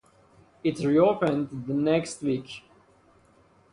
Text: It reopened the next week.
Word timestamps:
It 0.63 0.79
reopened 0.83 1.67
the 1.67 1.75
next 1.75 2.23
week. 2.23 2.63